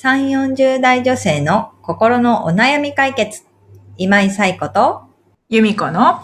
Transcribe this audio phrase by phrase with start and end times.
[0.00, 3.42] 3、40代女性の心のお悩み解決。
[3.96, 5.02] 今井彩子と、
[5.48, 6.20] 由美子の、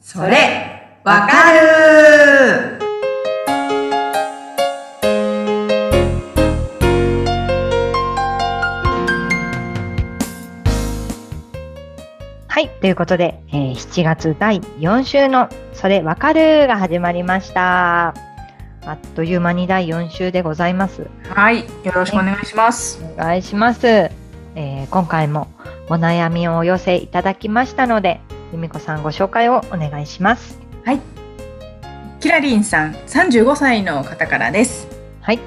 [0.00, 2.78] それ、わかる
[12.46, 12.70] はい。
[12.80, 18.27] ということで、えー7月第4週のそれわかるが始まりました。
[18.88, 21.06] あっという間に第4週でございます。
[21.28, 23.04] はい、よろしくお願いします。
[23.14, 23.86] お願いします。
[23.86, 25.48] えー今回も
[25.90, 28.20] お悩みをお寄せいただきましたので、
[28.52, 30.58] 由美子さんご紹介をお願いします。
[30.84, 31.00] はい。
[32.20, 34.88] キラリンさん、35歳の方からです。
[35.20, 35.38] はい。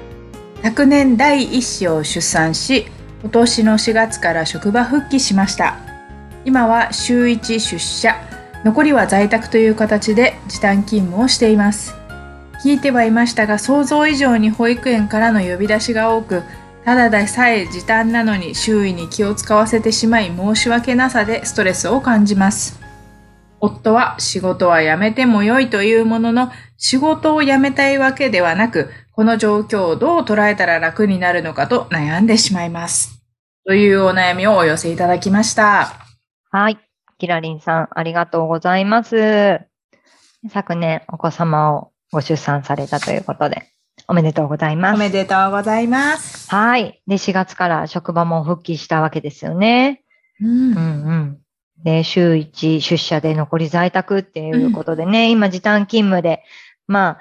[0.62, 2.86] 昨年第一子を出産し、
[3.22, 5.76] 今年の4月から職場復帰しました。
[6.44, 8.14] 今は週1出社、
[8.64, 12.01] 残りは在宅という形で時短勤務をしています。
[12.62, 16.44] 聞いてはいましたが、想像以上に保育園からの呼び出しが多く、
[16.84, 22.80] ただでさえ時短なのに周囲に気を使わせてしまい申し訳なさでストレスを感じます。
[23.58, 33.24] 夫は仕事は辞めても良いというものの、仕事を辞めたいわけではなく、この状況をどう捉えたら楽になるのかと悩んでしまいます。
[33.66, 35.92] というお悩みをお寄せいただきました。
[36.50, 36.78] はい。
[37.18, 39.60] キラリンさん、ありがとうございます。
[40.50, 43.72] 昨年お子様をご出産されたということで、
[44.06, 44.94] おめでとうございます。
[44.96, 46.48] おめでとうございます。
[46.50, 47.00] はい。
[47.06, 50.02] で、4月から職場も復帰したわけですよね。
[50.40, 51.38] うんうんうん。
[51.82, 56.44] で、週1出社で残り在宅っていうことでね、今時短勤務で、
[56.86, 57.18] ま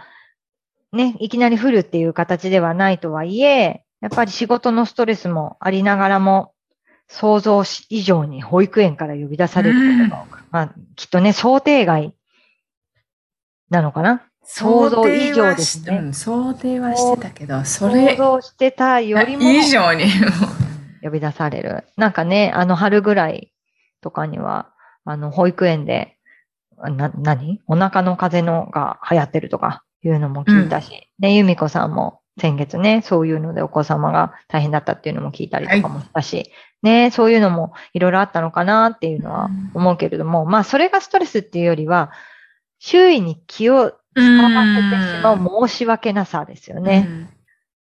[0.92, 6.53] あ、ね、いきなり降るっていう形ではないとはいえ、やっぱり仕事のストレスもありながらも、
[7.08, 12.14] 想像し以上に保育園から呼び出されることが多く、まあ、きっとね、想定外
[13.70, 15.97] なのかな想像以上ですね。
[15.97, 20.06] うん想定はしてたけど、そ想れ像してたよりも以上に。
[21.02, 21.83] 呼び出される。
[21.98, 23.52] なんかね、あの春ぐらい
[24.02, 24.70] とかには、
[25.03, 26.17] あの保育園で、
[26.78, 27.61] な、何？
[27.67, 36.52] お腹の風邪のが流行ってるとかいうのも聞いたし、で、由美子さんも先月ね、そういうのでお子様が大変だったっていうのも聞いたりとかもしたし、
[36.82, 42.11] ね、そういうのもいろいろあったのかなっていうのは思うけれども、まあそれがストレスっていうよりは、
[42.80, 47.30] 周囲に気を使わせてしまう申し訳なさですよね。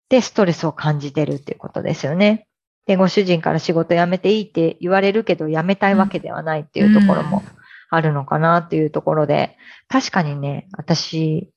[0.10, 2.48] で、ストレスを感じてるっていうことですよね。
[2.86, 7.42] で、ご主人から仕事辞めていいって言われるけど、辞めたいわけではないっていうところも
[7.90, 11.52] あるのかなっていうところで、確かにね、私、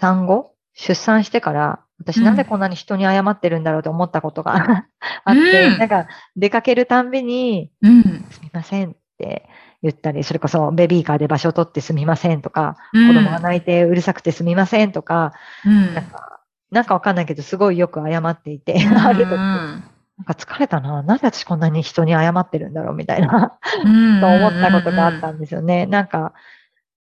[0.00, 0.54] 産後？
[0.74, 2.36] 出産してから、私うんなん。
[2.36, 4.86] でこんなに人に謝ってるんだろうと思ったことが
[5.24, 5.78] あって、うん。
[5.78, 8.02] なんか出かけるたんびに、うん。
[8.30, 9.48] すみませんって
[9.82, 15.32] 言ったり、それこそベビーカーで場所取ってすみませんとか、うん子供が泣いてうるさくてすみませんとか、
[15.64, 19.82] うんなんか、なんかわかんないけど、すごいよく謝っていて、 ある時、なん
[20.24, 21.02] か疲れたな。
[21.02, 25.86] なんで私こんなに人に謝ってるんだろうみたいな、うんと思ったことがあったんですよね。
[25.86, 26.32] なんか、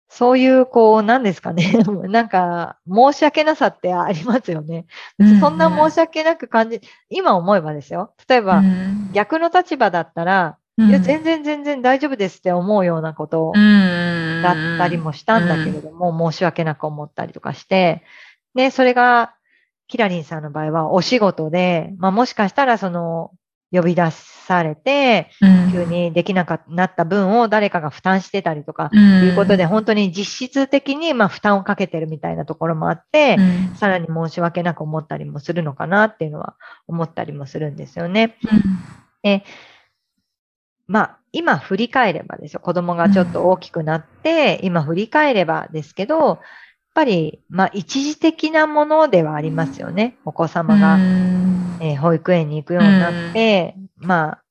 [0.09, 1.73] そういう、こう、なんですかね。
[2.07, 4.85] なんか、申し訳なさってありますよね。
[5.41, 8.13] そんな申し訳なく感じ、今思えばですよ。
[8.27, 13.51] 例えば、うん逆の立場だったら、いや、全然全然大丈夫ですって思うようなこと
[14.43, 18.03] だったりもしたんだけれども、申し訳なく思ったりとかして、
[18.53, 19.33] で、それが、
[19.87, 23.31] キラリンさんの場合はお仕事で、まあもしかしたらその、
[23.71, 25.29] 呼び出されて、
[25.73, 33.37] 急にできなくなった分を誰かが負担してたりとか、いうことで、本当に実質的にまあ負担をかけてるみたいなところもあって、
[33.75, 36.55] さらに申し訳なく思ったりもするのかなっていうのは
[36.87, 38.37] 思ったりもするんですよね。
[40.87, 42.59] まあ、今振り返ればですよ。
[42.61, 46.39] 子供がちょっと大きくなって、今振り返ればですけど、やっ
[46.93, 50.17] ぱり、まあ、一時的なものではありますよね。
[50.25, 50.97] お子様が、
[51.79, 54.43] えー保育園に行くようになって、まあ、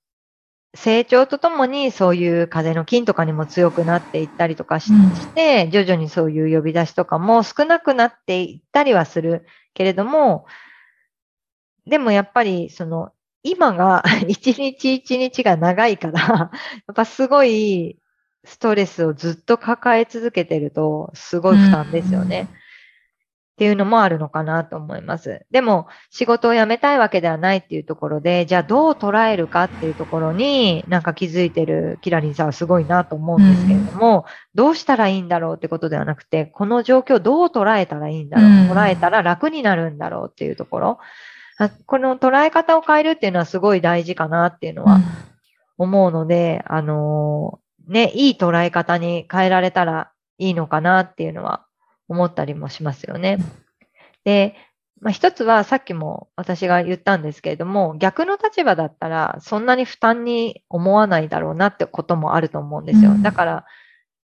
[0.76, 5.10] 成長とともにそういう風の菌とかにも強くなっていったりとかし,、うん。
[5.34, 10.46] て、徐々にそういう呼び出しとかも少なくなっていったりはするけれども、
[11.86, 13.12] でもやっぱりその
[13.46, 17.96] 今が 一日一日が長いから、 やっぱすごい
[18.44, 22.48] ストレスをずっと抱え続けてるとすごい負担ですよね。
[22.50, 25.46] っていうのもあるのかなと思います。
[25.50, 40.98] でも仕事を辞めたいわけではないっていうところで、じゃあどう捉えるかっていうところになんか気づいてるキラリンさんはすごいなと思うんですけれども、どうしたらいいんだろうってことではなくて、この状況をどう捉えたらいいんだろう、うん捉えたら楽になるんだろうっていうところ。
[41.58, 45.00] あこの捉え方を変えるっていうのはすごい大事かなっていうのは
[45.78, 51.64] 思うので、あのーね、いい捉え方に変えられたらいいのかなっていうのは
[52.08, 53.38] 思ったりもしますよね。
[54.24, 54.54] で、
[55.00, 63.12] まあ、一つはさっきも私が言ったんですけれども、逆の立場だったらそんなに負担に思わないだろうなってこともあると思うんですよ。
[63.12, 63.64] うんだから、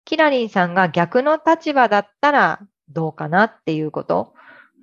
[0.06, 4.33] キラリンさんが逆の立場だったらどうかなっていうこと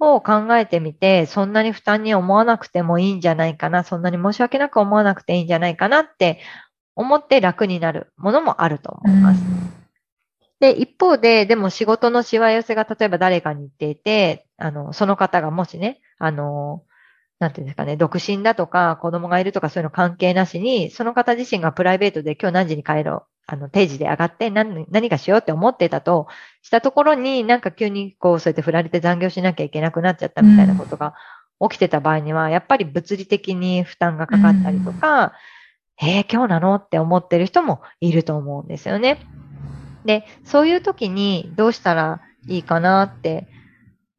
[0.01, 6.41] を考えてみて、そんなに負担に思わなくてもいいんじゃないかな、そんなに申し訳なく思わなくていいんじゃないかなって
[6.95, 9.43] 思って楽になるものもあると思います。
[10.61, 16.83] で、一方で、でも仕事のしわ寄せが例えば誰かに言っていて、あの、その方がもしね、あの、
[17.39, 26.29] なんていうんですかね、独身だとか子供がいるとかそういうの関係なしに、その方自身がプライベートで今日何時に帰ろう、あの、定時で上がって何何かしようって思ってたと
[26.61, 31.15] したところに、なんか急にこう、そうやって振られて残業しなきゃいけなくなっちゃったみたいなことが
[31.63, 35.33] 起きてた場合には、やっぱり物理的に負担がかかったりとか、
[35.99, 39.19] えー、今日なのって思ってる人もいると思うんですよね。
[40.05, 43.49] で、そういう時にどうしたらいいかなって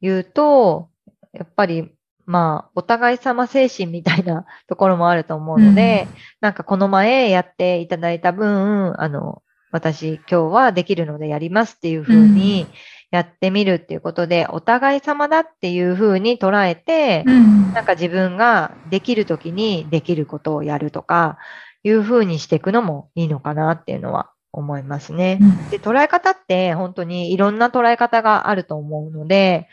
[0.01, 0.89] 言うと、
[1.33, 1.91] やっぱり、
[2.29, 6.07] まあ、お互い様精神みたいな ところもあると思うので、
[6.41, 9.41] なんかこの前やっていただいた分、あの、
[9.71, 12.67] 私今日はできるのでやりますっていうふうに
[13.09, 17.73] やってみるっていうことで、お互い様だっていうふうに捉えて、うん。
[17.73, 21.39] なんか自分ができるときにできることをやるとか、
[21.81, 25.39] いうふうにしていくのもいいのかなっていうのは思いますね。
[25.41, 25.69] うん。
[25.71, 29.67] で、捉え方って本当にいろんな捉え方があると思うので、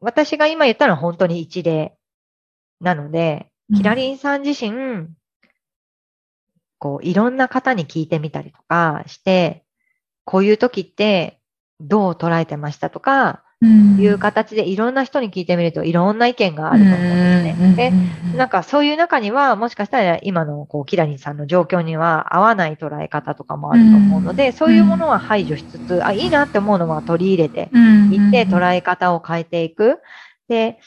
[0.00, 1.96] 私が今言ったのは本当に一例
[2.80, 5.08] なので、キラリンさん自身、
[6.78, 9.64] こう、いろんな方に聞いてみたりとかして、
[10.24, 11.40] こういう時って
[11.80, 13.47] どう捉えてましたとか、うん
[13.96, 17.58] いう形でいろんな人に聞いてみるといろんな意見があると思うんですね。
[17.76, 17.96] で、
[18.32, 24.52] なんかそういう中には、もしかしたら今のこうキラリンさんの状況には合わない捉え方とかもあると思うので、うん。
[24.52, 28.12] そういうものは排除しつつ、あ、いいなって思うのは取り入れてうん。
[28.12, 29.98] いって捉え方を変えていく。
[30.48, 30.78] で、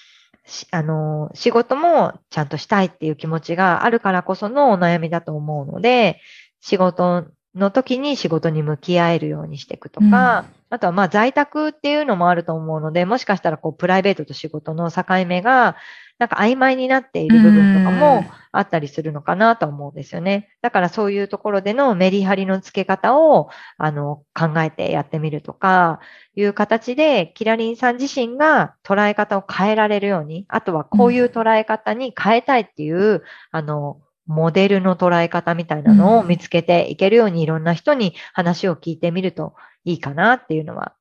[0.45, 6.19] しあの、仕事もちゃんとしたいっていう気持ちがあるからこそのお悩みだと思うので、
[6.61, 7.25] 仕事
[7.55, 15.75] の時に仕事に向き合えるようにしていくとか、あとはまあ在宅っていうのもあると思うので、もしかしたらこうプライベートと仕事の境目が
[16.17, 20.49] なんか曖昧になっている部分とかもあったりするのかなと思うんですよね。
[20.61, 25.99] だからそういうところでのメリハリの付け方をあの考えてやってみるとか
[26.35, 33.99] いう形でキラリンさん自身が捉え方を変えられるように、あとはこういう捉え方に変えたいっていう、あの、
[34.31, 40.93] モデルの捉え方みたいなのを見つけていけるようにいろんな人に話を聞いてみるといいかなっていうのは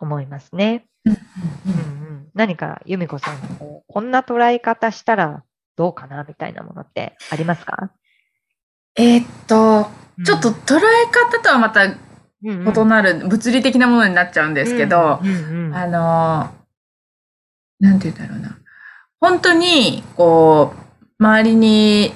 [0.00, 0.86] 思いますね。
[1.04, 1.20] うんうんう
[2.12, 5.44] ん、何か由美子さんこうこんな捉え方したら
[5.76, 7.90] どうかなみたいなものってありますか？
[8.96, 9.86] えーっと、
[10.24, 10.80] ちょっと捉え
[11.12, 11.96] 方とはまた異
[12.44, 12.88] うんうん。
[12.88, 15.74] なる物理的なものになっちゃうんですけど、うんうんうん。
[15.74, 16.50] あの、
[17.80, 18.58] なんて言うんだろうな。
[19.20, 20.74] 本当に、こ
[21.20, 22.12] う、周りに、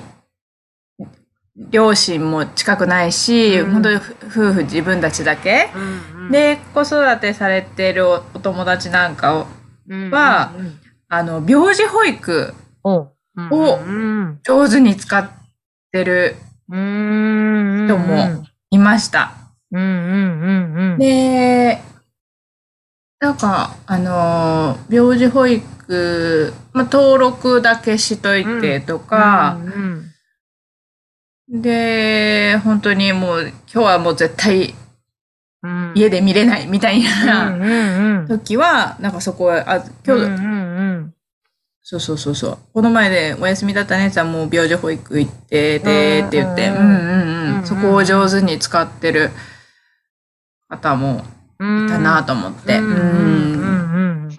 [1.57, 3.73] 両親も近くないし、うん。
[3.73, 5.71] 本当に夫婦自分たちだけ。
[5.75, 6.33] うんうん。
[6.33, 9.47] で、子育てされてるおお友達なんかを、
[9.89, 10.81] うんはうんうん。
[11.09, 13.09] あの、病児保育お。
[13.51, 15.31] をうん上手に使っ
[15.91, 16.37] てる
[16.71, 19.35] うん人もいました。
[19.71, 21.81] うんうんうんうんで、
[23.21, 30.12] なんか、あのー、病児保育、まあ、登録だけしといてとか、うんうん
[31.53, 34.75] で、本当にもう、今日はもう絶対
[35.63, 35.93] うん。
[35.94, 41.15] 家で見れないみたいうんな時は、なんかそこは、あ、今日、うんうんうん。
[41.82, 46.81] そうそうそうそう、この前でお休みだった姉ちゃんもう病児保育行っててって言って、ううんん。
[46.81, 49.31] うんうんうん、そこを上手に使ってる
[50.69, 51.23] 方も
[51.59, 52.81] うんいたなと思って。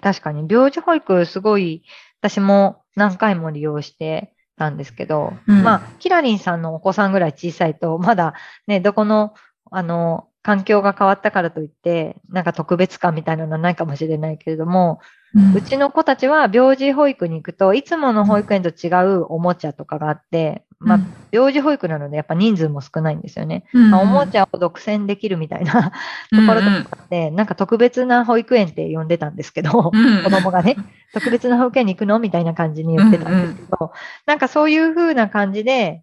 [0.02, 1.82] 確かに、病児保育すごい、
[2.20, 5.62] 私も何回も利用してたんですけど、うん。
[5.62, 8.34] まあ、キラリンさんのお子さんぐらい小さいと、まだ
[8.66, 9.34] ね、どこの、
[9.70, 15.00] あの、環境が変わったからといって、なんか特別感みたいなのはないかもしれないけれども、
[15.34, 15.54] うん。
[15.54, 21.00] うちの子たちは病児保育に行くと、いつもの保育園と違うおもちゃとかがあって、まあ、
[21.32, 23.64] 病児保育なのでやっぱ人数も少ないんですよね。
[23.72, 25.92] うんまあおもちゃを独占できるみたいな
[26.30, 30.22] ところとかあって、なんか特別な保育園って呼んでたんですけど、うん。
[30.24, 30.76] 子供がね、
[31.12, 32.18] 特別な保育園に行くの？
[32.18, 33.92] みたいな感じに言ってたんですけど、
[34.26, 36.02] なんかそういう風な感じで、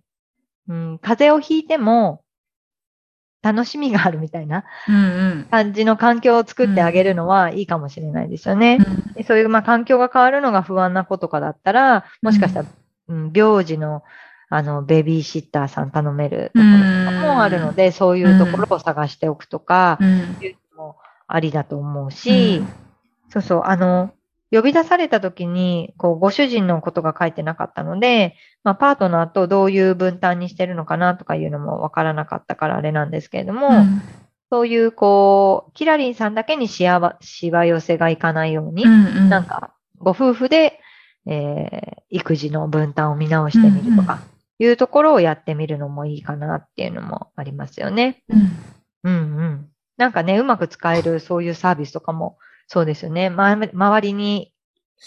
[0.68, 2.24] うん、風邪をひいても
[3.42, 5.00] 楽しみがあるみたいなうんう
[5.42, 5.48] ん。
[5.50, 8.78] 感じの環境を作ってあげるのはいいかもしれないですよね。
[9.16, 12.68] でそういう、まあ、環境が変わるのが不安な子とかだったら、もしかしたら、
[13.08, 14.04] うん、病児の、
[14.54, 20.08] あの、ベビーシッターさん頼めるところとかもあるので、そういうところを探しておくとか、うん。
[20.10, 20.14] い
[20.50, 22.62] うのもありだと思うし、
[23.30, 24.12] そうそう、あの、
[24.52, 34.02] 呼び出された時に、こう、ご主人のことが書いてなかったので、まあ、パートナーとどういう分担にしてるのかなとかいうのもわからなかったからあれなんですけれども、うん。
[34.52, 39.30] そういう、こう、キラリンさんだけにしわ、しわ寄せがいかないように、うんうん。
[39.30, 40.82] なんか、ご夫婦で、
[41.26, 44.20] えー育児の分担を見直してみるとか、
[44.62, 48.24] いうところをやってみるのもいいかなっていうのもありますよね。
[48.30, 48.52] うん
[49.04, 49.70] うんうん。
[49.98, 52.38] なんかね、うまく使えるそういうサービスとかも、
[52.68, 53.32] そうですよね。
[53.32, 54.54] ま、周りに、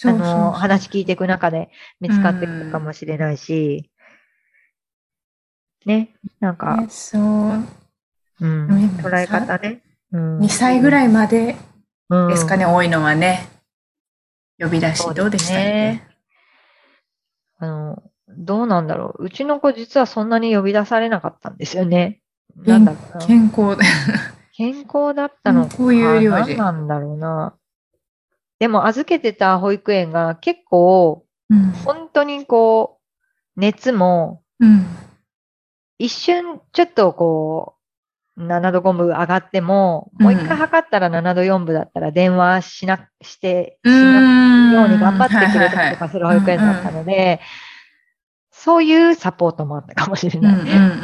[0.05, 1.71] あの、話聞いていく中で
[2.01, 3.91] 見つかってくるかもしれないし、
[5.87, 7.23] ね、なんか、ねそう。
[7.23, 7.65] うん、
[8.41, 9.83] うん捉え方ね。
[10.11, 13.49] うん、2歳ぐらいまでいですかね、多いのはね。
[14.59, 16.03] 呼び出し、どうでしたっけ？
[17.59, 18.03] あの、
[18.37, 19.25] どうなんだろう。
[19.25, 22.21] うちの子実はそんなに呼び出されなかったんですよね。
[22.57, 23.27] なんだろうな。
[23.27, 23.85] 健康で。
[24.57, 25.77] 健康だったのか。
[25.77, 27.57] 健康有料児何なんだろうな。
[28.59, 31.73] でも預けてた保育園が結構、うん。
[31.85, 32.99] 本当にこ
[33.57, 34.87] う、熱もうん。
[35.99, 37.75] 一瞬ちょっとこ
[38.37, 47.41] う、7度5分上がっても、もう一回測ったら7度4分だったら電話しな、して、しなように頑張ってくれたりとかする保育園だったので、
[48.65, 50.57] そういうサポートもあったかもしれない。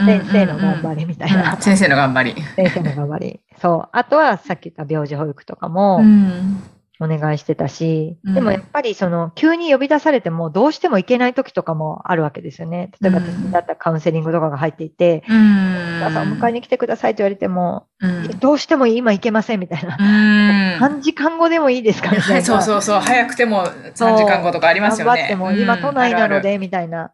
[0.06, 1.60] 先生の頑張りみたいな。
[1.60, 2.42] 先生の頑張り。
[2.56, 3.40] 先生の頑張り。
[3.60, 3.88] そう。
[3.92, 6.62] あとはさっき言った病児保育とかもうん。
[7.00, 12.92] お願いしてたし、うんでもやっぱりその急に呼び出されてもどうしても行けない時とかもあるわけですよね。
[13.00, 16.02] 例えばうん私だったらカウンセリングとかが入っていて、うん。
[16.04, 18.38] 朝お迎えに来てくださいって言われても、うん。
[18.38, 19.96] どうしても今行けませんみたいな。
[19.98, 20.96] うん。
[20.98, 22.42] 3時間後でもいいですかみたいな。
[22.42, 23.00] そうそうそう。
[23.00, 25.08] 早くても3時間後とかありますよね。
[25.08, 27.12] 頑張っても今都内なのでみたいな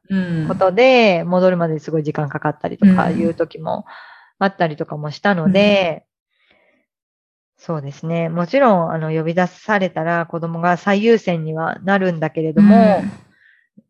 [0.49, 3.85] ことで戻るまですごい時間かかったりとかうんいう時も
[4.39, 6.06] あったりとかもしたので、
[7.59, 8.29] そうですね。
[8.29, 13.03] もちろん、あの、呼び出されたら子供が最優先にはなるんだけれども、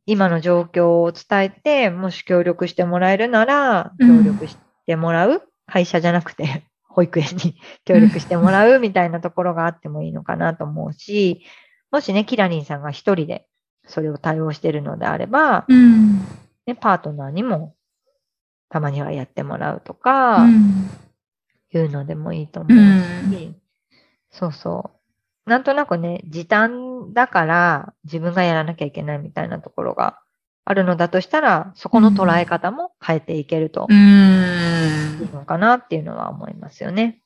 [0.07, 4.57] 今の状況を伝えて、もし協力してもらえるなら、うん協力し
[4.87, 8.79] てもらう、会社じゃなくて、 保育園に 協力してもらう？
[8.79, 11.45] みたいなところがあってもいいのかなと思うし、
[11.91, 13.47] もしね、キラリンさんが一人で
[13.87, 16.19] それを対応しているのであれば、うん。
[16.67, 17.75] ね、パートナーにも
[18.69, 20.91] たまにはやってもらうとか、うん。
[21.73, 22.77] いうのでもいいと思うう
[23.33, 23.57] し、ん。
[24.31, 24.91] そうそ
[25.47, 25.51] う。
[25.51, 30.19] なんとなくね、時短だから自分がやらなきゃいけないみたいなところが
[30.65, 35.33] あるのだとしたら、そこの捉え方も変えていけるとういいん。
[35.33, 37.21] のかなっていうのは思いますよね。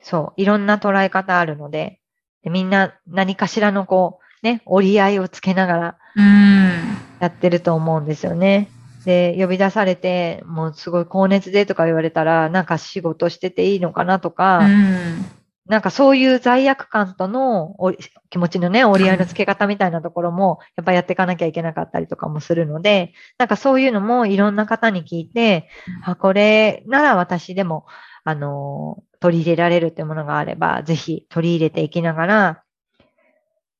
[0.00, 0.40] そう。
[0.40, 2.00] いろんな捉え方あるので、
[2.42, 7.08] でみんな何かしらのこう、ね、折り合いをつけながらうん。
[7.20, 8.70] やってると思うんですよね。
[9.08, 15.24] で、呼び出されて、もうすごい高熱でとか言われたら、なんか仕事してていいのかなとか、うん。
[15.64, 17.92] なんかそういう罪悪感とのお
[18.28, 25.70] 気持ちのね、折り合いのつけ方みたいなところも、やっぱやっていかなきゃいけなかったりとかもするので、なんかそういうのもいろんな方に聞いて、
[26.04, 27.86] あ、これなら私でも、
[28.24, 32.62] あの、取り入れられるっていうものがあれば、ぜひ取り入れていきながら、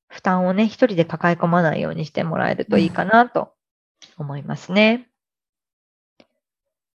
[0.07, 3.53] 負担をね、一人で抱え込まないようにしてもらえるといいかなと
[4.17, 5.07] 思いますね。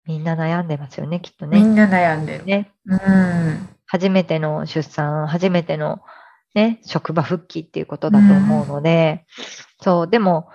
[0.06, 1.58] みんな悩んでますよね、きっとね。
[1.58, 2.44] みんな悩んでる。
[2.44, 2.73] ね。
[2.87, 3.68] うん。
[3.87, 6.00] 初めての出産、初めての
[6.54, 9.26] ね、職場復帰っていうことだと思うので、
[9.82, 10.49] そう、でも、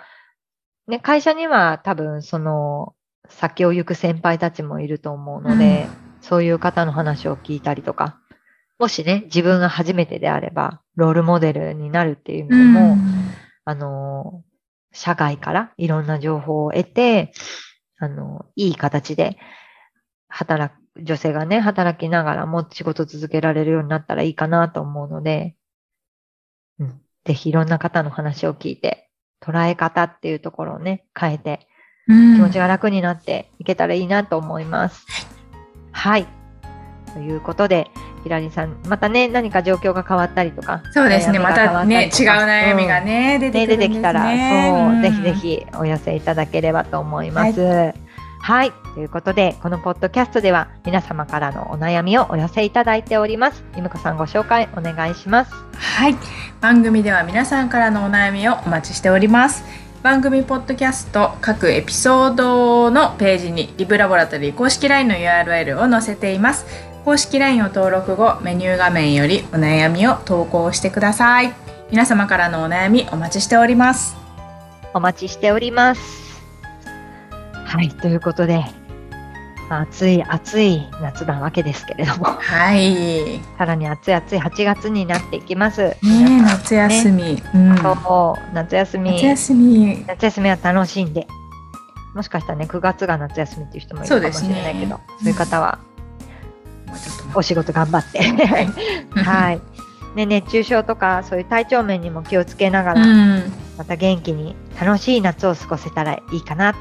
[0.88, 2.96] ね、会社には多分その、
[3.28, 5.88] 先を行く先輩たちもいると思うので、
[6.22, 8.20] そういう方の話を聞いたりとか、
[8.80, 12.98] もしね、自分が初めてであれば、ロールモデルになるっていう意味でも、
[13.66, 14.44] あの、
[14.92, 17.34] 社外からいろんな情報を得て、
[18.00, 19.38] あの、いい形で
[20.28, 25.56] 働く、女性がね、働きながらも仕事続けられるようになったらいいかなと思うので、
[26.80, 27.02] うん。
[27.26, 29.10] ぜひいろんな方の話を聞いて、
[29.42, 31.68] 捉え方っていうところをね、変えて、
[32.08, 35.06] うん、気持ちが楽になっていけたらいいなと思います。
[35.92, 36.39] はい。
[37.14, 37.92] ということで、
[38.24, 40.82] ひらりさん、またね、何か状況が変わったりとか。
[40.92, 41.40] そうですね。
[41.40, 43.88] またりね、違う悩みがね、出てね、くるんですね。
[43.88, 47.94] 出てきたら、そう、ぜひぜひお寄せいただければと思います。
[48.42, 48.72] はい。
[48.96, 53.64] ということで、このポッドキャストでは皆様からのお悩みをお寄せいただいております。
[53.76, 55.54] ゆむこさんご紹介お願いします。
[55.74, 56.16] はい。
[56.62, 59.64] 番組では皆さんからのお悩みをお待ちしております。
[60.02, 66.66] 番組ポッドキャスト各エピソードのページにリブラボラトリー公式 LINE の URL を載せています。
[67.10, 71.56] 公式 LINE を登録後、メニュー画面よりお悩みを投稿してください。
[71.90, 74.16] 皆様からのお悩みお待ちしております。
[74.94, 76.40] お待ちしております。
[77.66, 77.90] はい。
[77.90, 78.64] ということで、
[79.72, 83.42] 暑い暑い夏なわけですけれども、はい。
[83.58, 85.98] さらに暑い暑い8月になっていきます。
[86.04, 87.42] ね夏休み。
[87.56, 87.76] うん。
[88.54, 89.14] 夏休み。
[89.14, 90.06] 夏休み。
[90.06, 91.26] 夏休みは楽しんで、
[92.14, 95.80] もしかしたらね、9月が夏休みっていう人もいるかもしれないけど、そうねいう方は
[97.36, 98.20] お仕事頑張って。
[99.22, 99.62] はい。
[100.16, 103.54] ね、熱中症とか、そういう体調面にも気をつけながら、うん。
[103.78, 106.80] また元気に楽しい夏を過ごせたらいいかなと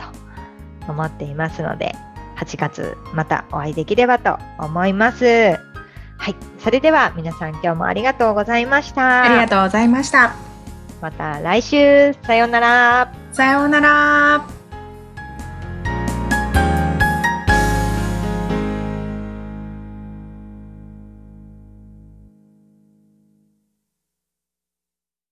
[0.89, 1.95] 思っていますので、
[2.39, 5.59] 8月またお会いできればと思います。
[6.17, 6.37] はい。
[6.59, 9.23] それでは皆さん今日もありがとうございました。
[9.23, 10.35] ありがとうございました。
[11.01, 13.13] また来週、さようなら。
[13.33, 14.58] さようなら。